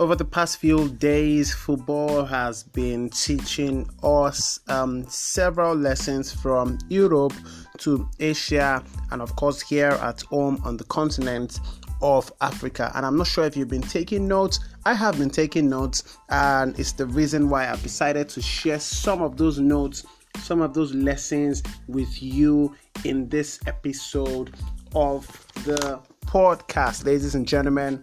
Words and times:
over 0.00 0.16
the 0.16 0.24
past 0.24 0.56
few 0.56 0.88
days, 0.88 1.52
football 1.52 2.24
has 2.24 2.62
been 2.62 3.10
teaching 3.10 3.86
us 4.02 4.58
um, 4.68 5.06
several 5.06 5.74
lessons 5.74 6.32
from 6.32 6.78
Europe 6.88 7.34
to 7.76 8.08
Asia, 8.18 8.82
and 9.10 9.20
of 9.20 9.36
course, 9.36 9.60
here 9.60 9.90
at 9.90 10.22
home 10.22 10.58
on 10.64 10.78
the 10.78 10.84
continent 10.84 11.60
of 12.00 12.32
Africa. 12.40 12.90
And 12.94 13.04
I'm 13.04 13.18
not 13.18 13.26
sure 13.26 13.44
if 13.44 13.58
you've 13.58 13.68
been 13.68 13.82
taking 13.82 14.26
notes. 14.26 14.60
I 14.86 14.94
have 14.94 15.18
been 15.18 15.28
taking 15.28 15.68
notes, 15.68 16.16
and 16.30 16.78
it's 16.80 16.92
the 16.92 17.04
reason 17.04 17.50
why 17.50 17.68
I've 17.68 17.82
decided 17.82 18.30
to 18.30 18.40
share 18.40 18.80
some 18.80 19.20
of 19.20 19.36
those 19.36 19.58
notes, 19.58 20.06
some 20.38 20.62
of 20.62 20.72
those 20.72 20.94
lessons 20.94 21.62
with 21.88 22.22
you 22.22 22.74
in 23.04 23.28
this 23.28 23.60
episode 23.66 24.54
of 24.94 25.26
the 25.66 26.00
podcast, 26.24 27.04
ladies 27.04 27.34
and 27.34 27.46
gentlemen. 27.46 28.02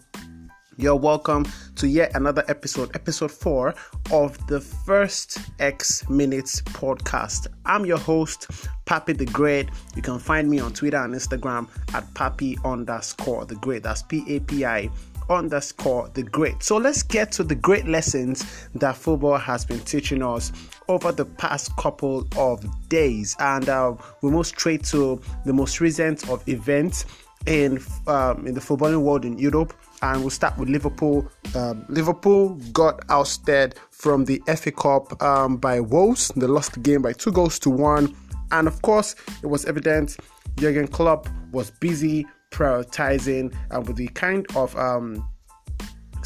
You're 0.79 0.95
welcome 0.95 1.43
to 1.77 1.87
yet 1.87 2.11
another 2.13 2.43
episode, 2.47 2.95
episode 2.95 3.31
four 3.31 3.73
of 4.11 4.45
the 4.45 4.61
First 4.61 5.39
X 5.57 6.07
Minutes 6.07 6.61
podcast. 6.61 7.47
I'm 7.65 7.83
your 7.83 7.97
host, 7.97 8.51
Papi 8.85 9.17
the 9.17 9.25
Great. 9.25 9.69
You 9.95 10.03
can 10.03 10.19
find 10.19 10.47
me 10.47 10.59
on 10.59 10.73
Twitter 10.73 10.97
and 10.97 11.15
Instagram 11.15 11.67
at 11.95 12.03
Papi 12.13 12.63
underscore 12.63 13.45
the 13.45 13.55
Great. 13.55 13.81
That's 13.81 14.03
P 14.03 14.23
A 14.35 14.39
P 14.39 14.65
I 14.65 14.91
underscore 15.31 16.09
the 16.13 16.23
great. 16.23 16.61
So 16.61 16.77
let's 16.77 17.03
get 17.03 17.31
to 17.33 17.43
the 17.43 17.55
great 17.55 17.85
lessons 17.85 18.69
that 18.75 18.95
football 18.95 19.37
has 19.37 19.65
been 19.65 19.79
teaching 19.79 20.21
us 20.21 20.53
over 20.87 21.11
the 21.11 21.25
past 21.25 21.75
couple 21.75 22.27
of 22.37 22.63
days. 22.87 23.35
And 23.39 23.67
uh, 23.67 23.95
we 24.21 24.29
move 24.29 24.45
straight 24.45 24.83
to 24.85 25.19
the 25.43 25.53
most 25.53 25.81
recent 25.81 26.29
of 26.29 26.47
events 26.47 27.05
in 27.47 27.81
um, 28.07 28.45
in 28.45 28.53
the 28.53 28.61
footballing 28.61 29.01
world 29.01 29.25
in 29.25 29.37
Europe 29.37 29.73
and 30.01 30.21
we'll 30.21 30.29
start 30.29 30.57
with 30.57 30.69
Liverpool. 30.69 31.27
Um, 31.55 31.85
Liverpool 31.89 32.49
got 32.71 33.03
ousted 33.09 33.75
from 33.89 34.25
the 34.25 34.41
FA 34.55 34.71
Cup 34.71 35.21
um, 35.23 35.57
by 35.57 35.79
Wolves. 35.79 36.31
They 36.35 36.45
lost 36.45 36.73
the 36.73 36.79
game 36.79 37.01
by 37.01 37.13
two 37.13 37.31
goals 37.31 37.57
to 37.59 37.69
one, 37.69 38.15
and 38.51 38.67
of 38.67 38.81
course, 38.81 39.15
it 39.41 39.47
was 39.47 39.65
evident 39.65 40.17
Jurgen 40.57 40.87
Klopp 40.87 41.27
was 41.51 41.71
busy 41.71 42.27
prioritizing 42.51 43.53
and 43.71 43.71
uh, 43.71 43.81
with 43.81 43.97
the 43.97 44.07
kind 44.09 44.45
of 44.55 44.75
um, 44.77 45.27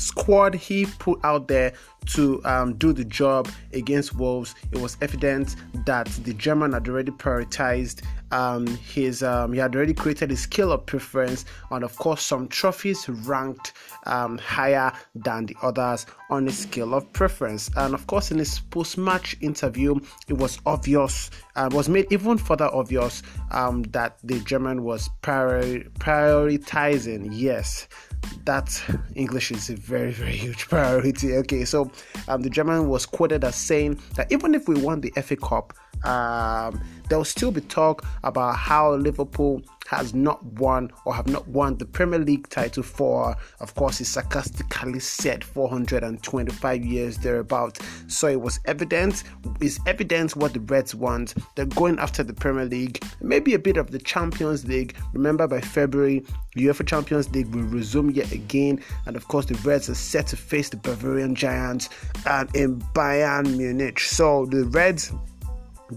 squad 0.02 0.54
he 0.54 0.86
put 1.00 1.20
out 1.24 1.48
there 1.48 1.74
to 2.08 2.44
um, 2.46 2.74
do 2.74 2.94
the 2.94 3.06
job 3.06 3.48
against 3.74 4.16
Wolves, 4.16 4.56
it 4.72 4.80
was 4.80 4.98
evident 5.02 5.56
that 5.86 6.08
the 6.24 6.34
German 6.34 6.74
had 6.74 6.88
already 6.88 7.12
prioritized 7.12 8.02
um, 8.32 8.66
his, 8.66 9.24
um, 9.24 9.54
he 9.54 9.60
had 9.60 9.76
already 9.76 9.94
created 9.94 10.30
his 10.30 10.42
skill 10.42 10.72
of 10.72 10.86
preference, 10.86 11.46
and 11.70 11.84
of 11.84 11.96
course, 11.98 12.24
some 12.24 12.48
trophies 12.48 13.08
ranked 13.10 13.74
um, 14.06 14.38
higher 14.38 14.92
than 15.16 15.46
the 15.46 15.56
others 15.62 16.06
on 16.30 16.46
his 16.46 16.58
scale 16.58 16.94
of 16.94 17.12
preference. 17.14 17.70
And 17.76 17.94
of 17.94 18.08
course, 18.08 18.32
in 18.32 18.38
his 18.38 18.60
post 18.60 18.98
match 18.98 19.36
interview, 19.42 20.00
it 20.28 20.34
was 20.34 20.60
obvious, 20.66 21.30
uh, 21.56 21.70
was 21.72 21.90
made 21.90 22.08
even 22.12 22.38
further 22.38 22.70
obvious 22.74 23.22
um, 23.52 23.84
that 23.92 24.18
the 24.24 24.40
German 24.40 24.84
was 24.84 25.10
priori- 25.22 25.88
prioritizing, 26.00 27.28
yes 27.32 27.88
that 28.46 28.82
English 29.16 29.52
is 29.52 29.70
a 29.70 29.76
very, 29.76 30.12
very 30.12 30.36
huge 30.36 30.68
priority. 30.70 31.36
Okay, 31.38 31.66
so 31.66 31.92
um, 32.28 32.42
the 32.42 32.50
German 32.50 32.90
was 32.90 33.06
quoted 33.06 33.44
as 33.44 33.56
saying 33.56 34.00
that 34.16 34.32
even 34.32 34.56
if 34.56 34.68
we 34.68 34.76
won 34.76 35.02
the 35.02 35.12
FA 35.22 35.36
Cup, 35.36 35.74
um, 36.04 36.82
there 37.10 37.18
will 37.18 37.26
still 37.26 37.52
be 37.52 37.62
talk 37.62 38.06
about 38.24 38.56
how 38.56 38.94
Liverpool 38.96 39.62
has 39.92 40.14
not 40.14 40.42
won 40.46 40.90
or 41.06 41.14
have 41.14 41.28
not 41.28 41.46
won 41.50 41.78
the 41.78 41.86
Premier 41.86 42.20
League 42.20 42.48
title 42.48 42.82
for, 42.82 43.36
of 43.60 43.76
course, 43.76 43.98
he 43.98 44.06
sarcastically 44.06 45.02
said 45.02 45.44
425 45.44 46.86
years 46.86 47.18
thereabout. 47.18 47.78
So 48.08 48.28
it 48.28 48.40
was 48.40 48.62
evident, 48.66 49.26
it's 49.60 49.82
evident 49.86 50.38
what 50.38 50.54
the 50.54 50.62
Reds 50.62 50.96
want. 50.96 51.36
They're 51.56 51.66
going 51.66 52.00
after 52.00 52.24
the 52.24 52.34
Premier 52.34 52.64
League, 52.64 53.04
maybe 53.20 53.54
a 53.54 53.60
bit 53.60 53.76
of 53.76 53.92
the 53.92 54.00
Champions 54.00 54.66
League. 54.66 54.96
Remember, 55.12 55.46
by 55.46 55.60
February, 55.60 56.24
the 56.56 56.68
UEFA 56.68 56.88
Champions 56.88 57.30
League 57.32 57.54
will 57.54 57.64
resume 57.64 58.12
yet 58.12 58.32
again, 58.32 58.82
and 59.08 59.18
of 59.18 59.28
course, 59.28 59.46
the 59.46 59.56
Reds 59.56 59.90
are 59.90 59.96
set 59.96 60.28
to 60.28 60.38
face 60.38 60.70
the 60.70 60.78
Bavarian 60.78 61.36
Giants 61.36 61.90
and 62.26 62.54
in 62.56 62.80
Bayern 62.94 63.58
Munich. 63.58 64.00
So 64.00 64.46
the 64.46 64.64
Reds 64.66 65.12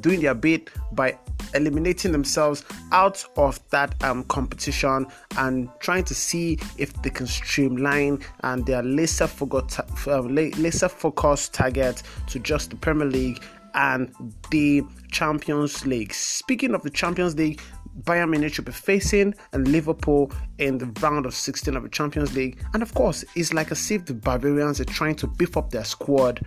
doing 0.00 0.20
their 0.20 0.34
bit 0.34 0.70
by 0.92 1.18
eliminating 1.54 2.12
themselves 2.12 2.64
out 2.92 3.24
of 3.36 3.58
that 3.70 3.94
um, 4.02 4.24
competition 4.24 5.06
and 5.38 5.68
trying 5.80 6.04
to 6.04 6.14
see 6.14 6.58
if 6.78 6.92
they 7.02 7.10
can 7.10 7.26
streamline 7.26 8.18
and 8.40 8.66
their 8.66 8.82
laser 8.82 9.26
focused, 9.26 9.80
uh, 10.06 10.20
laser 10.20 10.88
focused 10.88 11.54
target 11.54 12.02
to 12.26 12.38
just 12.38 12.70
the 12.70 12.76
Premier 12.76 13.06
League 13.06 13.42
and 13.74 14.12
the 14.50 14.82
Champions 15.10 15.84
League. 15.84 16.14
Speaking 16.14 16.74
of 16.74 16.82
the 16.82 16.90
Champions 16.90 17.34
League, 17.36 17.60
Bayern 18.02 18.30
Munich 18.30 18.56
will 18.56 18.64
be 18.64 18.72
facing 18.72 19.34
and 19.52 19.68
Liverpool 19.68 20.32
in 20.58 20.78
the 20.78 20.86
round 21.00 21.26
of 21.26 21.34
16 21.34 21.76
of 21.76 21.82
the 21.82 21.88
Champions 21.88 22.34
League. 22.34 22.60
And 22.72 22.82
of 22.82 22.94
course, 22.94 23.24
it's 23.36 23.52
like 23.52 23.70
as 23.70 23.90
if 23.90 24.04
the 24.06 24.14
Bavarians 24.14 24.80
are 24.80 24.84
trying 24.84 25.14
to 25.16 25.26
beef 25.26 25.56
up 25.56 25.70
their 25.70 25.84
squad 25.84 26.40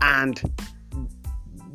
and 0.00 0.40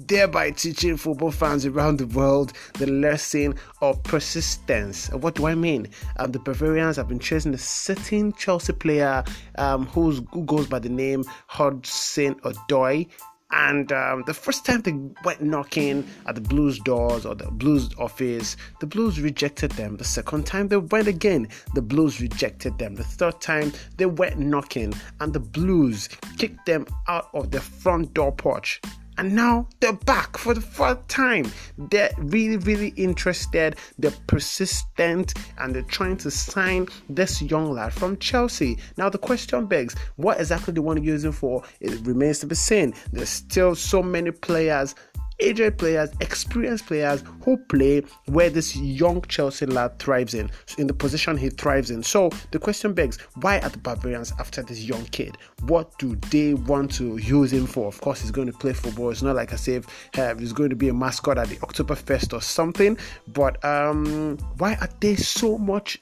thereby 0.09 0.49
teaching 0.49 0.97
football 0.97 1.31
fans 1.31 1.65
around 1.67 1.99
the 1.99 2.07
world 2.07 2.51
the 2.73 2.87
lesson 2.87 3.53
of 3.81 4.01
persistence. 4.03 5.09
What 5.11 5.35
do 5.35 5.45
I 5.45 5.55
mean? 5.55 5.87
Um, 6.17 6.31
the 6.31 6.39
Bavarians 6.39 6.97
have 6.97 7.07
been 7.07 7.19
chasing 7.19 7.53
a 7.53 7.59
certain 7.59 8.33
Chelsea 8.33 8.73
player 8.73 9.23
um, 9.59 9.85
who 9.85 10.21
goes 10.45 10.67
by 10.67 10.79
the 10.79 10.89
name 10.89 11.23
Hudson 11.47 12.35
Odoi. 12.41 13.07
And 13.51 13.91
um, 13.91 14.23
the 14.27 14.33
first 14.33 14.63
time 14.65 14.81
they 14.81 14.93
went 15.23 15.41
knocking 15.41 16.07
at 16.27 16.35
the 16.35 16.41
Blues 16.41 16.79
doors 16.79 17.25
or 17.25 17.33
the 17.33 17.49
Blues 17.49 17.89
office, 17.97 18.57
the 18.79 18.85
Blues 18.85 19.19
rejected 19.19 19.71
them. 19.71 19.97
The 19.97 20.03
second 20.03 20.45
time 20.45 20.67
they 20.67 20.77
went 20.77 21.07
again, 21.07 21.47
the 21.73 21.81
Blues 21.81 22.21
rejected 22.21 22.77
them. 22.77 22.95
The 22.95 23.03
third 23.03 23.41
time 23.41 23.73
they 23.97 24.05
went 24.05 24.37
knocking, 24.37 24.93
and 25.19 25.33
the 25.33 25.39
Blues 25.39 26.09
kicked 26.37 26.67
them 26.67 26.85
out 27.07 27.29
of 27.33 27.49
the 27.49 27.59
front 27.59 28.13
door 28.13 28.31
porch 28.31 28.81
and 29.19 29.35
now 29.35 29.67
they're 29.81 29.91
back 29.91 30.37
for 30.37 30.53
the 30.53 30.61
fourth 30.61 31.05
time. 31.09 31.51
They're 31.77 32.11
really, 32.17 32.55
really 32.55 32.93
interested, 32.95 33.75
they're 33.97 34.13
persistent, 34.27 35.33
and 35.57 35.75
they're 35.75 35.81
trying 35.81 36.15
to 36.17 36.31
sign 36.31 36.87
this 37.09 37.41
young 37.41 37.69
lad 37.69 37.91
from 37.91 38.17
Chelsea. 38.19 38.77
Now, 38.95 39.09
the 39.09 39.17
question 39.17 39.65
begs 39.65 39.93
what 40.15 40.39
exactly 40.39 40.73
they 40.73 40.79
want 40.79 40.99
to 40.99 41.05
use 41.05 41.25
him 41.25 41.33
for? 41.33 41.63
It 41.81 41.99
remains 42.07 42.39
to 42.39 42.45
be 42.45 42.55
seen. 42.55 42.93
There's 43.11 43.27
still 43.27 43.75
so 43.75 44.01
many 44.01 44.31
players 44.31 44.95
aged 45.39 45.77
players, 45.77 46.09
experienced 46.19 46.85
players 46.87 47.23
who 47.43 47.57
play 47.57 48.03
where 48.27 48.49
this 48.49 48.75
young 48.75 49.21
Chelsea 49.23 49.65
lad 49.65 49.97
thrives 49.99 50.33
in, 50.33 50.49
in 50.77 50.87
the 50.87 50.93
position 50.93 51.37
he 51.37 51.49
thrives 51.49 51.91
in. 51.91 52.03
So 52.03 52.29
the 52.51 52.59
question 52.59 52.93
begs, 52.93 53.17
why 53.41 53.59
are 53.59 53.69
the 53.69 53.77
Bavarians 53.77 54.33
after 54.39 54.61
this 54.61 54.83
young 54.83 55.05
kid? 55.05 55.37
What 55.63 55.97
do 55.99 56.15
they 56.29 56.53
want 56.53 56.91
to 56.95 57.17
use 57.17 57.53
him 57.53 57.65
for? 57.65 57.87
Of 57.87 58.01
course, 58.01 58.21
he's 58.21 58.31
going 58.31 58.51
to 58.51 58.57
play 58.57 58.73
football. 58.73 59.09
It's 59.09 59.21
not 59.21 59.35
like 59.35 59.53
I 59.53 59.55
say 59.55 59.81
uh, 60.17 60.35
he's 60.35 60.53
going 60.53 60.69
to 60.69 60.75
be 60.75 60.89
a 60.89 60.93
mascot 60.93 61.37
at 61.37 61.47
the 61.47 61.57
Oktoberfest 61.57 62.33
or 62.33 62.41
something. 62.41 62.97
But 63.27 63.63
um, 63.63 64.37
why 64.57 64.75
are 64.75 64.89
they 64.99 65.15
so 65.15 65.57
much 65.57 65.99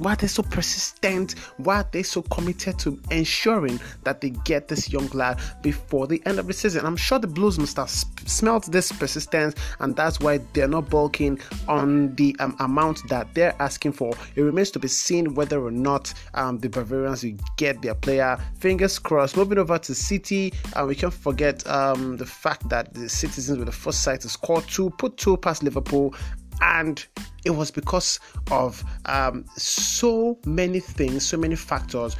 why 0.00 0.14
are 0.14 0.16
they 0.16 0.26
so 0.26 0.42
persistent? 0.42 1.38
Why 1.58 1.80
are 1.80 1.88
they 1.90 2.02
so 2.02 2.22
committed 2.22 2.78
to 2.80 2.98
ensuring 3.10 3.78
that 4.04 4.20
they 4.20 4.30
get 4.30 4.68
this 4.68 4.90
young 4.90 5.08
lad 5.08 5.38
before 5.62 6.06
the 6.06 6.22
end 6.24 6.38
of 6.38 6.46
the 6.46 6.52
season? 6.54 6.86
I'm 6.86 6.96
sure 6.96 7.18
the 7.18 7.26
Blues 7.26 7.58
must 7.58 7.76
have 7.76 7.90
smelt 7.90 8.72
this 8.72 8.90
persistence, 8.92 9.54
and 9.78 9.94
that's 9.94 10.18
why 10.18 10.38
they're 10.54 10.68
not 10.68 10.88
bulking 10.88 11.38
on 11.68 12.14
the 12.16 12.34
um, 12.40 12.56
amount 12.60 13.06
that 13.08 13.32
they're 13.34 13.54
asking 13.60 13.92
for. 13.92 14.14
It 14.36 14.42
remains 14.42 14.70
to 14.72 14.78
be 14.78 14.88
seen 14.88 15.34
whether 15.34 15.62
or 15.62 15.70
not 15.70 16.12
um, 16.34 16.58
the 16.58 16.68
Bavarians 16.68 17.22
will 17.22 17.36
get 17.56 17.82
their 17.82 17.94
player. 17.94 18.38
Fingers 18.58 18.98
crossed. 18.98 19.36
Moving 19.36 19.58
over 19.58 19.78
to 19.78 19.94
City, 19.94 20.52
uh, 20.74 20.86
we 20.86 20.94
can't 20.94 21.12
forget 21.12 21.66
um, 21.68 22.16
the 22.16 22.26
fact 22.26 22.68
that 22.70 22.94
the 22.94 23.08
citizens 23.08 23.58
were 23.58 23.66
the 23.66 23.72
first 23.72 24.02
side 24.02 24.22
to 24.22 24.28
score 24.28 24.62
two, 24.62 24.90
put 24.90 25.16
two 25.18 25.36
past 25.36 25.62
Liverpool, 25.62 26.14
and 26.60 27.06
it 27.44 27.50
was 27.50 27.70
because 27.70 28.20
of 28.50 28.82
um, 29.06 29.44
so 29.56 30.38
many 30.44 30.80
things, 30.80 31.26
so 31.26 31.36
many 31.36 31.56
factors. 31.56 32.16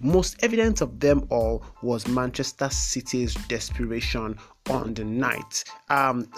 Most 0.00 0.36
evident 0.42 0.80
of 0.80 1.00
them 1.00 1.26
all 1.30 1.64
was 1.82 2.06
Manchester 2.06 2.68
City's 2.70 3.34
desperation 3.48 4.38
on 4.70 4.94
the 4.94 5.04
night. 5.04 5.64
Um, 5.88 6.28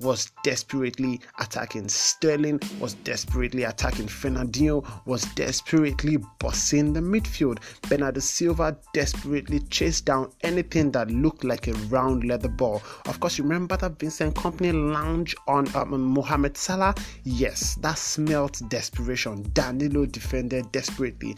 was 0.00 0.30
desperately 0.44 1.20
attacking. 1.38 1.88
Sterling 1.88 2.60
was 2.78 2.94
desperately 2.94 3.64
attacking. 3.64 4.06
Fernandinho 4.06 4.86
was 5.06 5.22
desperately 5.34 6.18
bossing 6.38 6.92
the 6.92 7.00
midfield. 7.00 7.58
Bernardo 7.88 8.20
Silva 8.20 8.76
desperately 8.94 9.60
chased 9.70 10.06
down 10.06 10.30
anything 10.42 10.90
that 10.92 11.10
looked 11.10 11.44
like 11.44 11.68
a 11.68 11.72
round 11.90 12.24
leather 12.24 12.48
ball. 12.48 12.82
Of 13.06 13.20
course, 13.20 13.38
you 13.38 13.44
remember 13.44 13.76
that 13.76 13.98
Vincent 13.98 14.34
Kompany 14.34 14.72
lounge 14.72 15.34
on 15.46 15.66
um, 15.74 16.00
Mohamed 16.00 16.56
Salah? 16.56 16.94
Yes, 17.24 17.74
that 17.76 17.98
smelt 17.98 18.60
desperation. 18.68 19.50
Danilo 19.52 20.06
defended 20.06 20.72
desperately. 20.72 21.36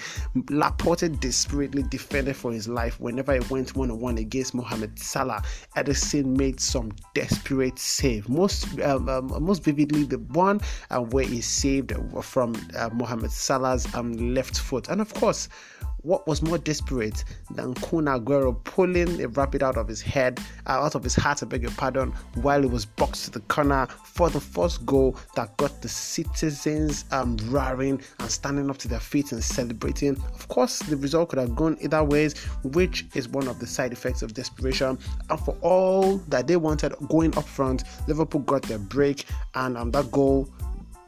Laporte 0.51 1.21
desperately 1.21 1.83
defended 1.85 2.37
for 2.37 2.53
his 2.53 2.69
life 2.69 3.01
whenever 3.01 3.33
he 3.35 3.41
went 3.53 3.75
one 3.75 3.91
on 3.91 4.01
one 4.01 4.19
against 4.19 4.55
Mohamed 4.55 4.99
Salah. 4.99 5.43
Ederson 5.93 6.37
made 6.39 6.59
some 6.59 6.91
desperate 7.15 7.79
save. 7.79 8.29
Most 8.29 8.81
um, 8.81 9.09
um, 9.09 9.45
most 9.45 9.63
vividly, 9.63 10.05
the 10.05 10.17
one 10.17 10.61
uh, 10.91 11.01
where 11.01 11.25
he 11.25 11.41
saved 11.43 11.93
from 12.23 12.55
uh, 12.77 12.89
Mohamed 12.95 13.31
Salah's 13.31 13.93
um, 13.95 14.35
left 14.35 14.59
foot, 14.59 14.89
and 14.89 15.01
of 15.03 15.13
course, 15.15 15.49
what 16.03 16.27
was 16.27 16.43
more 16.43 16.59
desperate 16.59 17.25
than 17.55 17.75
Kun 17.75 18.07
Aguero 18.07 18.63
pulling 18.65 19.23
a 19.23 19.29
rabbit 19.29 19.63
out 19.63 19.77
of 19.77 19.89
his 19.89 20.01
head, 20.01 20.41
uh, 20.67 20.73
out 20.73 20.95
of 20.95 21.05
his 21.05 21.15
heart, 21.15 21.43
I 21.43 21.47
beg 21.47 21.63
your 21.63 21.71
pardon, 21.73 22.11
while 22.35 22.63
he 22.63 22.69
was 22.69 22.85
boxed 22.85 23.25
to 23.27 23.31
the 23.31 23.41
corner 23.41 23.87
for 24.05 24.31
the 24.31 24.41
first 24.41 24.85
goal 24.85 25.17
that 25.37 25.57
got 25.57 25.81
the 25.83 25.89
citizens 25.89 27.05
um, 27.11 27.37
roaring 27.49 28.01
and 28.19 28.31
standing 28.31 28.69
up 28.71 28.79
to 28.79 28.89
their 28.89 29.01
feet 29.01 29.33
and 29.33 29.43
celebrating. 29.43 30.17
Of 30.35 30.49
course, 30.49 30.81
the 30.81 30.97
result 30.97 31.31
could 31.31 31.39
have 31.39 31.55
gone 31.55 31.77
either 31.81 32.03
ways, 32.03 32.39
which 32.63 33.07
is 33.15 33.29
one 33.29 33.49
of 33.49 33.59
the 33.59 33.67
side 33.67 33.93
effects 33.93 34.23
of 34.23 34.35
desperation. 34.35 34.99
And 35.31 35.41
for 35.41 35.57
all 35.61 36.19
that 36.29 36.47
they 36.47 36.57
wanted 36.57 36.95
going 37.09 37.37
up 37.37 37.45
front, 37.45 37.85
Liverpool 38.09 38.41
got 38.43 38.63
their 38.63 38.79
break, 38.79 39.27
and 39.55 39.77
um, 39.77 39.91
that 39.93 40.11
goal 40.11 40.49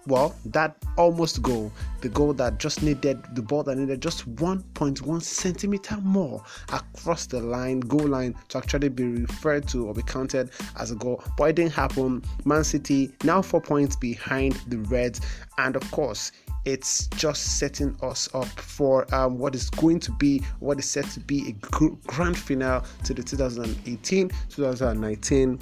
well, 0.06 0.34
that 0.46 0.76
almost 0.96 1.42
goal, 1.42 1.72
the 2.00 2.08
goal 2.08 2.32
that 2.34 2.58
just 2.58 2.82
needed 2.82 3.22
the 3.34 3.42
ball 3.42 3.62
that 3.64 3.76
needed 3.76 4.00
just 4.02 4.30
1.1 4.36 5.22
centimeter 5.22 5.96
more 6.02 6.42
across 6.72 7.26
the 7.26 7.40
line, 7.40 7.80
goal 7.80 8.06
line, 8.06 8.34
to 8.48 8.58
actually 8.58 8.88
be 8.88 9.04
referred 9.04 9.66
to 9.68 9.86
or 9.86 9.94
be 9.94 10.02
counted 10.02 10.50
as 10.78 10.90
a 10.90 10.94
goal. 10.96 11.22
But 11.36 11.50
it 11.50 11.56
didn't 11.56 11.72
happen. 11.72 12.22
Man 12.44 12.64
City 12.64 13.12
now 13.24 13.42
four 13.42 13.60
points 13.60 13.96
behind 13.96 14.54
the 14.68 14.78
Reds, 14.78 15.20
and 15.58 15.76
of 15.76 15.90
course, 15.90 16.32
it's 16.64 17.08
just 17.08 17.58
setting 17.58 17.96
us 18.02 18.28
up 18.34 18.48
for 18.58 19.12
um, 19.14 19.38
what 19.38 19.54
is 19.54 19.68
going 19.70 20.00
to 20.00 20.12
be 20.12 20.42
what 20.60 20.78
is 20.78 20.88
set 20.88 21.04
to 21.10 21.20
be 21.20 21.48
a 21.48 21.52
grand 22.06 22.38
finale 22.38 22.82
to 23.04 23.12
the 23.12 23.22
2018 23.22 24.30
2019 24.48 25.60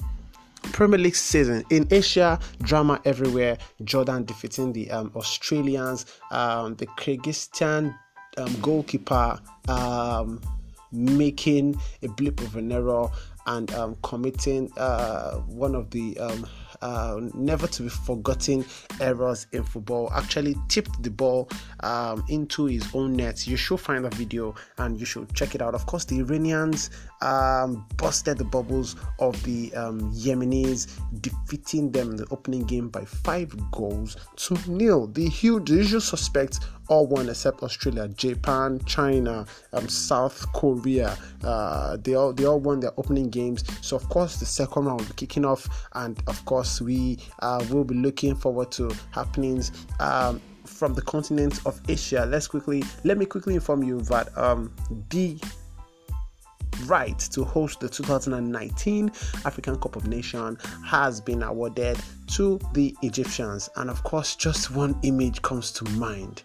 Premier 0.71 0.99
League 0.99 1.15
season 1.15 1.63
in 1.69 1.87
Asia, 1.91 2.39
drama 2.61 2.99
everywhere. 3.05 3.57
Jordan 3.83 4.25
defeating 4.25 4.73
the 4.73 4.89
um, 4.91 5.11
Australians, 5.15 6.05
um, 6.31 6.75
the 6.75 6.87
Kyrgyzstan 6.87 7.95
um, 8.37 8.59
goalkeeper 8.61 9.39
um, 9.67 10.41
making 10.91 11.79
a 12.01 12.07
blip 12.07 12.39
of 12.41 12.55
an 12.55 12.71
error 12.71 13.09
and 13.45 13.73
um, 13.73 13.97
committing 14.03 14.71
uh, 14.77 15.35
one 15.41 15.75
of 15.75 15.89
the 15.91 16.17
um, 16.19 16.47
uh, 16.83 17.19
never 17.33 17.65
to 17.67 17.83
be 17.83 17.89
forgotten 17.89 18.65
errors 18.99 19.47
in 19.53 19.63
football. 19.63 20.11
Actually, 20.13 20.55
tipped 20.67 21.01
the 21.01 21.09
ball 21.09 21.49
um, 21.79 22.23
into 22.27 22.65
his 22.65 22.85
own 22.93 23.13
net. 23.15 23.47
You 23.47 23.55
should 23.55 23.79
find 23.79 24.03
the 24.03 24.09
video 24.09 24.53
and 24.77 24.99
you 24.99 25.05
should 25.05 25.33
check 25.33 25.55
it 25.55 25.61
out. 25.61 25.73
Of 25.73 25.85
course, 25.85 26.03
the 26.03 26.19
Iranians 26.19 26.89
um, 27.21 27.87
busted 27.95 28.37
the 28.37 28.43
bubbles 28.43 28.97
of 29.19 29.41
the 29.43 29.73
um, 29.75 30.11
Yemenis, 30.11 30.99
defeating 31.21 31.91
them 31.91 32.11
in 32.11 32.17
the 32.17 32.27
opening 32.31 32.65
game 32.65 32.89
by 32.89 33.05
five 33.05 33.55
goals 33.71 34.17
to 34.35 34.57
nil. 34.67 35.07
The 35.07 35.29
huge, 35.29 35.69
the 35.69 35.75
usual 35.75 36.01
suspects 36.01 36.59
all 36.87 37.07
won 37.07 37.29
except 37.29 37.63
Australia, 37.63 38.07
Japan, 38.09 38.79
China, 38.85 39.45
um, 39.73 39.87
South 39.87 40.51
Korea. 40.53 41.17
Uh, 41.43 41.97
they 41.97 42.15
all 42.15 42.33
they 42.33 42.45
all 42.45 42.59
won 42.59 42.79
their 42.79 42.91
opening 42.97 43.29
games. 43.29 43.63
So 43.81 43.95
of 43.95 44.07
course 44.09 44.37
the 44.37 44.45
second 44.45 44.85
round 44.85 45.01
will 45.01 45.07
be 45.07 45.13
kicking 45.13 45.45
off, 45.45 45.67
and 45.93 46.21
of 46.27 46.43
course 46.45 46.81
we 46.81 47.19
uh, 47.39 47.63
will 47.69 47.83
be 47.83 47.95
looking 47.95 48.35
forward 48.35 48.71
to 48.73 48.91
happenings. 49.11 49.71
Um, 49.99 50.41
from 50.65 50.93
the 50.93 51.01
continent 51.01 51.59
of 51.65 51.79
Asia, 51.89 52.25
let's 52.25 52.47
quickly 52.47 52.83
let 53.03 53.17
me 53.17 53.25
quickly 53.25 53.55
inform 53.55 53.83
you 53.83 54.01
that 54.03 54.35
um, 54.37 54.73
the 55.09 55.37
right 56.85 57.19
to 57.19 57.43
host 57.43 57.79
the 57.79 57.87
2019 57.89 59.11
African 59.45 59.79
Cup 59.79 59.95
of 59.95 60.07
Nations 60.07 60.59
has 60.83 61.21
been 61.21 61.43
awarded 61.43 61.97
to 62.27 62.59
the 62.73 62.95
Egyptians. 63.01 63.69
And 63.75 63.89
of 63.89 64.03
course, 64.03 64.35
just 64.35 64.71
one 64.71 64.97
image 65.03 65.41
comes 65.41 65.71
to 65.73 65.85
mind 65.91 66.43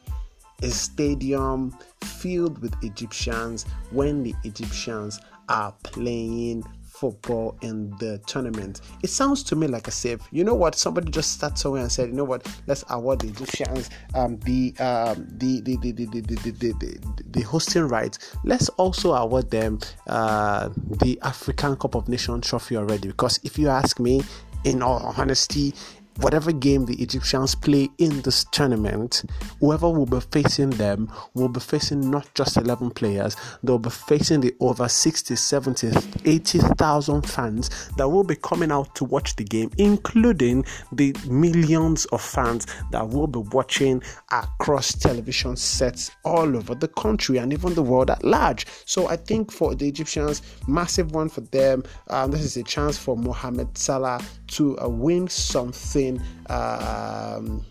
a 0.62 0.68
stadium 0.68 1.76
filled 2.02 2.58
with 2.58 2.74
Egyptians 2.82 3.64
when 3.90 4.22
the 4.22 4.34
Egyptians 4.44 5.20
are 5.48 5.72
playing 5.82 6.64
football 6.98 7.56
in 7.62 7.90
the 7.98 8.18
tournament. 8.26 8.80
It 9.04 9.10
sounds 9.10 9.44
to 9.44 9.56
me 9.56 9.68
like 9.68 9.86
a 9.86 9.90
save. 9.92 10.20
You 10.32 10.42
know 10.42 10.54
what? 10.54 10.74
Somebody 10.74 11.12
just 11.12 11.32
started 11.34 11.56
somewhere 11.56 11.82
and 11.82 11.92
said, 11.92 12.08
you 12.08 12.14
know 12.14 12.24
what? 12.24 12.46
Let's 12.66 12.84
award 12.90 13.20
the 13.20 13.28
Egyptians 13.28 13.88
um, 14.14 14.38
the, 14.40 14.74
um, 14.80 15.28
the, 15.30 15.60
the, 15.60 15.76
the, 15.76 15.92
the, 15.92 16.06
the, 16.06 16.20
the, 16.20 16.50
the, 16.72 17.22
the 17.30 17.40
hosting 17.42 17.86
rights. 17.86 18.36
Let's 18.42 18.68
also 18.70 19.12
award 19.12 19.50
them 19.50 19.78
uh, 20.08 20.70
the 21.02 21.20
African 21.22 21.76
Cup 21.76 21.94
of 21.94 22.08
Nations 22.08 22.48
trophy 22.48 22.76
already. 22.76 23.08
Because 23.08 23.38
if 23.44 23.58
you 23.58 23.68
ask 23.68 24.00
me, 24.00 24.22
in 24.64 24.82
all 24.82 25.14
honesty, 25.16 25.72
whatever 26.18 26.52
game 26.52 26.86
the 26.86 27.00
Egyptians 27.02 27.54
play 27.54 27.88
in 27.98 28.20
this 28.22 28.44
tournament, 28.52 29.24
whoever 29.60 29.88
will 29.88 30.06
be 30.06 30.20
facing 30.20 30.70
them 30.70 31.10
will 31.34 31.48
be 31.48 31.60
facing 31.60 32.10
not 32.10 32.32
just 32.34 32.56
11 32.56 32.90
players, 32.90 33.36
they'll 33.62 33.78
be 33.78 33.90
facing 33.90 34.40
the 34.40 34.54
over 34.60 34.88
60, 34.88 35.36
70, 35.36 35.90
80,000 36.24 37.22
fans 37.22 37.90
that 37.96 38.08
will 38.08 38.24
be 38.24 38.36
coming 38.36 38.72
out 38.72 38.94
to 38.94 39.04
watch 39.04 39.36
the 39.36 39.44
game, 39.44 39.70
including 39.78 40.64
the 40.92 41.14
millions 41.28 42.04
of 42.06 42.20
fans 42.20 42.66
that 42.90 43.08
will 43.08 43.26
be 43.26 43.40
watching 43.52 44.02
across 44.30 44.92
television 44.94 45.56
sets 45.56 46.10
all 46.24 46.56
over 46.56 46.74
the 46.74 46.88
country 46.88 47.38
and 47.38 47.52
even 47.52 47.74
the 47.74 47.82
world 47.82 48.10
at 48.10 48.24
large. 48.24 48.66
So 48.84 49.08
I 49.08 49.16
think 49.16 49.52
for 49.52 49.74
the 49.74 49.88
Egyptians, 49.88 50.42
massive 50.66 51.12
one 51.12 51.28
for 51.28 51.42
them. 51.42 51.84
Um, 52.08 52.30
this 52.30 52.42
is 52.42 52.56
a 52.56 52.62
chance 52.62 52.98
for 52.98 53.16
Mohamed 53.16 53.76
Salah 53.76 54.20
to 54.48 54.78
uh, 54.80 54.88
win 54.88 55.28
something 55.28 56.07
um, 56.48 57.64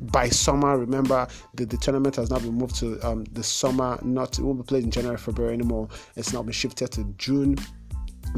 by 0.00 0.28
summer. 0.28 0.78
Remember, 0.78 1.26
the, 1.54 1.64
the 1.64 1.76
tournament 1.76 2.16
has 2.16 2.30
now 2.30 2.38
been 2.38 2.54
moved 2.54 2.76
to 2.76 3.00
um, 3.06 3.24
the 3.32 3.42
summer. 3.42 3.98
Not 4.02 4.38
it 4.38 4.42
won't 4.42 4.58
be 4.58 4.64
played 4.64 4.84
in 4.84 4.90
January, 4.90 5.18
February 5.18 5.54
anymore. 5.54 5.88
It's 6.16 6.32
now 6.32 6.42
been 6.42 6.52
shifted 6.52 6.90
to 6.92 7.04
June. 7.18 7.56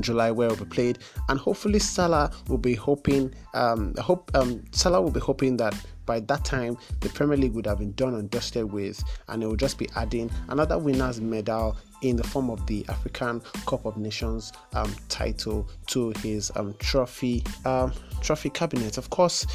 July 0.00 0.32
where 0.32 0.48
it 0.48 0.58
will 0.58 0.64
be 0.64 0.70
played, 0.70 0.98
and 1.28 1.38
hopefully 1.38 1.78
Salah 1.78 2.32
will 2.48 2.58
be 2.58 2.74
hoping. 2.74 3.32
Um, 3.54 3.94
hope 3.98 4.28
um, 4.34 4.64
Salah 4.72 5.00
will 5.00 5.12
be 5.12 5.20
hoping 5.20 5.56
that 5.58 5.74
by 6.06 6.20
that 6.20 6.44
time 6.44 6.76
the 7.00 7.08
Premier 7.10 7.36
League 7.36 7.52
would 7.54 7.66
have 7.66 7.78
been 7.78 7.92
done 7.92 8.14
and 8.14 8.30
dusted 8.30 8.70
with, 8.72 9.02
and 9.28 9.42
it 9.42 9.46
would 9.46 9.60
just 9.60 9.78
be 9.78 9.88
adding 9.96 10.30
another 10.48 10.78
winners 10.78 11.20
medal 11.20 11.76
in 12.02 12.16
the 12.16 12.24
form 12.24 12.50
of 12.50 12.64
the 12.66 12.84
African 12.88 13.40
Cup 13.66 13.84
of 13.86 13.96
Nations 13.96 14.52
um, 14.74 14.94
title 15.08 15.68
to 15.88 16.10
his 16.18 16.52
um, 16.56 16.74
trophy 16.78 17.42
um, 17.64 17.92
trophy 18.20 18.50
cabinet. 18.50 18.98
Of 18.98 19.10
course, 19.10 19.46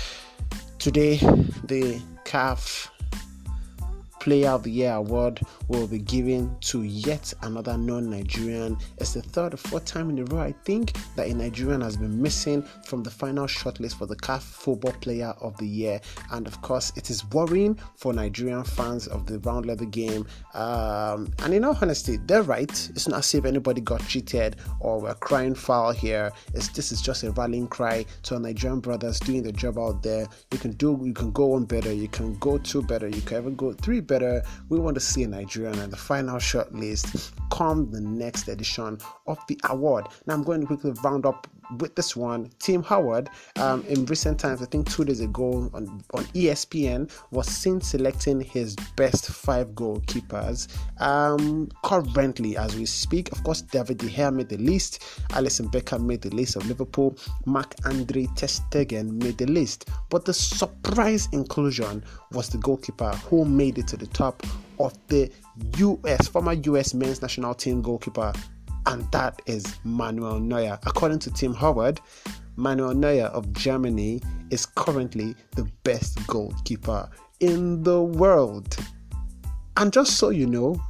today 0.79 1.17
the 1.63 2.01
CAF 2.25 2.89
Player 4.19 4.49
of 4.49 4.63
the 4.63 4.71
Year 4.71 4.93
award 4.93 5.39
will 5.67 5.87
be 5.87 5.99
given 5.99 6.55
to 6.61 6.83
yet 6.83 7.33
another 7.41 7.77
non 7.77 8.09
Nigerian. 8.09 8.77
It's 8.97 9.13
the 9.13 9.21
third 9.21 9.53
or 9.53 9.57
fourth 9.57 9.85
time 9.85 10.09
in 10.09 10.19
a 10.19 10.25
row, 10.25 10.41
I 10.41 10.53
think, 10.65 10.93
that 11.15 11.27
a 11.27 11.33
Nigerian 11.33 11.81
has 11.81 11.97
been 11.97 12.21
missing 12.21 12.63
from 12.85 13.03
the 13.03 13.09
final 13.09 13.45
shortlist 13.45 13.97
for 13.97 14.05
the 14.05 14.15
CAF 14.15 14.41
Football 14.41 14.93
Player 14.93 15.33
of 15.41 15.57
the 15.57 15.67
Year. 15.67 16.01
And 16.31 16.47
of 16.47 16.61
course, 16.61 16.91
it 16.95 17.09
is 17.09 17.23
worrying 17.31 17.79
for 17.95 18.13
Nigerian 18.13 18.63
fans 18.63 19.07
of 19.07 19.25
the 19.25 19.39
round 19.39 19.65
leather 19.65 19.85
game. 19.85 20.27
Um, 20.53 21.31
and 21.43 21.53
in 21.53 21.63
all 21.63 21.77
honesty, 21.81 22.17
they're 22.25 22.43
right. 22.43 22.69
It's 22.69 23.07
not 23.07 23.19
as 23.19 23.33
if 23.33 23.45
anybody 23.45 23.81
got 23.81 24.05
cheated 24.07 24.57
or 24.79 24.99
we're 24.99 25.15
crying 25.15 25.55
foul 25.55 25.91
here. 25.91 26.31
It's, 26.53 26.69
this 26.69 26.91
is 26.91 27.01
just 27.01 27.23
a 27.23 27.31
rallying 27.31 27.67
cry 27.67 28.05
to 28.23 28.35
our 28.35 28.39
Nigerian 28.39 28.79
brothers 28.79 29.19
doing 29.19 29.43
the 29.43 29.51
job 29.51 29.77
out 29.77 30.03
there. 30.03 30.27
You 30.51 30.57
can 30.57 30.71
do, 30.73 30.99
you 31.03 31.13
can 31.13 31.31
go 31.31 31.47
one 31.47 31.65
better, 31.65 31.93
you 31.93 32.07
can 32.07 32.37
go 32.39 32.57
two 32.57 32.81
better, 32.81 33.07
you 33.07 33.21
can 33.21 33.37
even 33.37 33.55
go 33.55 33.73
three 33.73 33.99
better. 34.09 34.43
We 34.67 34.79
want 34.79 34.95
to 34.95 34.99
see 34.99 35.25
Nigeria 35.25 35.71
and 35.71 35.93
the 35.93 35.97
final 35.97 36.39
short 36.39 36.73
list 36.73 37.31
come 37.51 37.89
the 37.91 38.01
next 38.01 38.49
edition 38.49 38.97
of 39.27 39.39
the 39.47 39.57
award. 39.69 40.07
Now 40.25 40.33
I'm 40.33 40.43
going 40.43 40.59
to 40.61 40.67
quickly 40.67 40.91
round 41.03 41.25
up 41.25 41.47
with 41.77 41.95
this 41.95 42.15
one, 42.15 42.49
Tim 42.59 42.83
Howard, 42.83 43.29
um, 43.57 43.83
in 43.87 44.05
recent 44.05 44.39
times, 44.39 44.61
I 44.61 44.65
think 44.65 44.89
two 44.89 45.05
days 45.05 45.19
ago 45.19 45.69
on, 45.73 46.01
on 46.13 46.23
ESPN, 46.33 47.11
was 47.31 47.47
seen 47.47 47.81
selecting 47.81 48.41
his 48.41 48.75
best 48.95 49.27
five 49.27 49.69
goalkeepers. 49.69 50.67
Um, 51.01 51.69
currently, 51.83 52.57
as 52.57 52.75
we 52.75 52.85
speak, 52.85 53.31
of 53.31 53.43
course, 53.43 53.61
David 53.61 53.99
De 53.99 54.07
Gea 54.07 54.33
made 54.33 54.49
the 54.49 54.57
list, 54.57 55.01
Alisson 55.29 55.71
Becker 55.71 55.99
made 55.99 56.21
the 56.21 56.33
list 56.35 56.55
of 56.55 56.65
Liverpool, 56.67 57.17
Marc 57.45 57.75
Andre 57.85 58.27
Ter 58.35 58.47
Stegen 58.47 59.21
made 59.21 59.37
the 59.37 59.47
list. 59.47 59.89
But 60.09 60.25
the 60.25 60.33
surprise 60.33 61.27
inclusion 61.31 62.03
was 62.31 62.49
the 62.49 62.57
goalkeeper 62.57 63.11
who 63.29 63.45
made 63.45 63.77
it 63.77 63.87
to 63.87 63.97
the 63.97 64.07
top 64.07 64.45
of 64.79 64.93
the 65.07 65.31
US, 65.77 66.27
former 66.27 66.53
US 66.53 66.93
men's 66.93 67.21
national 67.21 67.53
team 67.53 67.81
goalkeeper, 67.81 68.33
and 68.85 69.09
that 69.11 69.41
is 69.45 69.77
Manuel 69.83 70.39
Neuer. 70.39 70.79
According 70.85 71.19
to 71.19 71.31
Tim 71.31 71.53
Howard, 71.53 71.99
Manuel 72.55 72.93
Neuer 72.93 73.27
of 73.27 73.51
Germany 73.53 74.21
is 74.49 74.65
currently 74.65 75.35
the 75.55 75.63
best 75.83 76.25
goalkeeper 76.27 77.09
in 77.39 77.83
the 77.83 78.01
world. 78.01 78.77
And 79.77 79.93
just 79.93 80.17
so 80.17 80.29
you 80.29 80.45
know, 80.45 80.81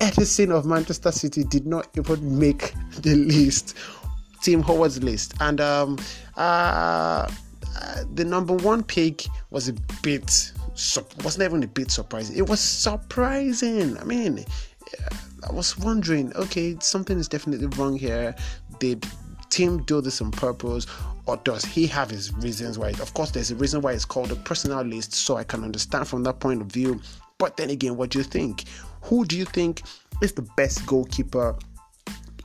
Ederson 0.00 0.50
of 0.50 0.66
Manchester 0.66 1.12
City 1.12 1.44
did 1.44 1.66
not 1.66 1.88
even 1.96 2.38
make 2.38 2.74
the 3.02 3.14
list, 3.14 3.76
Tim 4.42 4.62
Howard's 4.62 5.02
list. 5.02 5.34
And 5.40 5.60
um, 5.60 5.98
uh, 6.36 7.30
the 8.14 8.24
number 8.24 8.54
one 8.54 8.82
pick 8.82 9.24
was 9.50 9.68
a 9.68 9.74
bit, 10.02 10.52
wasn't 11.22 11.44
even 11.44 11.62
a 11.62 11.68
bit 11.68 11.90
surprising. 11.90 12.36
It 12.36 12.48
was 12.48 12.60
surprising. 12.60 13.96
I 13.98 14.04
mean, 14.04 14.44
I 15.48 15.52
was 15.52 15.78
wondering, 15.78 16.34
okay, 16.34 16.76
something 16.80 17.18
is 17.18 17.28
definitely 17.28 17.66
wrong 17.78 17.96
here. 17.96 18.34
Did 18.80 19.06
Tim 19.48 19.82
do 19.84 20.00
this 20.00 20.20
on 20.20 20.32
purpose, 20.32 20.86
or 21.26 21.36
does 21.38 21.64
he 21.64 21.86
have 21.86 22.10
his 22.10 22.32
reasons 22.34 22.78
why? 22.78 22.90
Of 22.90 23.14
course, 23.14 23.30
there's 23.30 23.50
a 23.50 23.56
reason 23.56 23.80
why 23.80 23.92
it's 23.92 24.04
called 24.04 24.32
a 24.32 24.36
personal 24.36 24.82
list, 24.82 25.14
so 25.14 25.36
I 25.36 25.44
can 25.44 25.62
understand 25.62 26.08
from 26.08 26.24
that 26.24 26.40
point 26.40 26.62
of 26.62 26.66
view. 26.66 27.00
But 27.38 27.56
then 27.56 27.70
again, 27.70 27.96
what 27.96 28.10
do 28.10 28.18
you 28.18 28.24
think? 28.24 28.64
Who 29.02 29.24
do 29.24 29.38
you 29.38 29.44
think 29.44 29.82
is 30.20 30.32
the 30.32 30.46
best 30.56 30.84
goalkeeper 30.86 31.56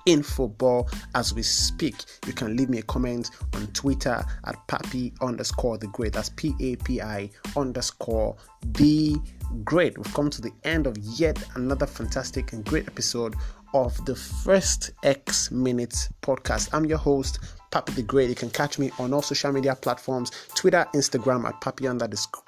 in 0.06 0.24
football 0.24 0.90
as 1.16 1.34
we 1.34 1.44
speak. 1.44 1.96
You 2.26 2.34
can 2.34 2.56
leave 2.56 2.70
me 2.70 2.80
a 2.80 2.84
comment 2.84 3.32
on 3.54 3.68
Twitter 3.68 4.24
at 4.46 4.68
papi 4.68 5.14
underscore 5.22 5.78
the 5.78 5.88
great. 5.88 6.14
That's 6.14 6.30
P 6.30 6.54
A 6.60 6.76
P 6.78 7.02
I 7.02 7.30
underscore 7.56 8.36
the 8.74 9.18
great. 9.64 9.98
We've 9.98 10.14
come 10.14 10.30
to 10.30 10.42
the 10.42 10.52
end 10.64 10.88
of 10.88 10.98
yet 10.98 11.44
another 11.56 11.86
fantastic 11.86 12.54
and 12.54 12.64
great 12.66 12.88
episode 12.88 13.36
of 13.74 14.06
the 14.06 14.16
first 14.16 14.92
X 15.04 15.52
Minutes 15.52 16.10
podcast. 16.22 16.70
I'm 16.74 16.86
your 16.86 16.98
host, 16.98 17.40
Papi 17.72 17.96
the 17.96 18.04
Great. 18.04 18.30
You 18.30 18.36
can 18.36 18.50
catch 18.50 18.78
me 18.78 18.92
on 19.00 19.14
all 19.14 19.22
social 19.22 19.52
media 19.52 19.76
platforms 19.76 20.32
Twitter, 20.56 20.86
Instagram 20.94 21.48
at 21.48 21.60
Papi 21.62 21.88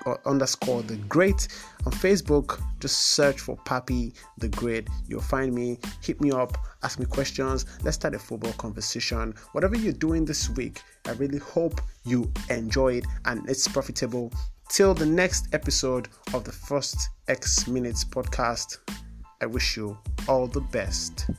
uh, 0.05 0.15
underscore 0.25 0.83
the 0.83 0.97
Great. 1.07 1.47
On 1.85 1.91
Facebook, 1.91 2.61
just 2.79 2.97
search 3.15 3.39
for 3.39 3.57
Papi 3.57 4.13
the 4.37 4.49
Great. 4.49 4.87
You'll 5.07 5.21
find 5.21 5.53
me. 5.53 5.79
Hit 6.01 6.21
me 6.21 6.31
up, 6.31 6.57
ask 6.83 6.99
me 6.99 7.05
questions. 7.05 7.65
Let's 7.83 7.95
start 7.95 8.15
a 8.15 8.19
football 8.19 8.53
conversation. 8.53 9.33
Whatever 9.53 9.77
you're 9.77 9.93
doing 9.93 10.25
this 10.25 10.49
week, 10.49 10.81
I 11.05 11.11
really 11.11 11.39
hope 11.39 11.81
you 12.05 12.31
enjoy 12.49 12.95
it 12.95 13.05
and 13.25 13.49
it's 13.49 13.67
profitable. 13.67 14.31
Till 14.69 14.93
the 14.93 15.05
next 15.05 15.53
episode 15.53 16.07
of 16.33 16.43
the 16.43 16.51
first 16.51 17.09
X 17.27 17.67
Minutes 17.67 18.03
podcast, 18.03 18.79
I 19.41 19.45
wish 19.45 19.77
you 19.77 19.97
all 20.27 20.47
the 20.47 20.61
best. 20.61 21.29